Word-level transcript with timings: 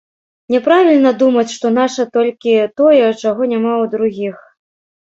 Няправільна 0.53 1.11
думаць, 1.21 1.53
што 1.57 1.73
наша 1.79 2.07
толькі 2.17 2.57
тое, 2.83 3.05
чаго 3.21 3.41
няма 3.55 3.73
ў 3.83 3.97
другіх. 3.97 4.35